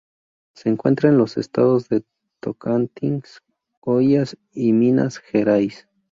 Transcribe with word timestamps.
Se 0.55 0.67
encuentra 0.67 1.09
en 1.09 1.19
los 1.19 1.37
estados 1.37 1.87
de 1.87 2.03
Tocantins, 2.39 3.37
Goiás 3.81 4.35
y 4.51 4.73
Minas 4.73 5.19
Gerais. 5.19 5.87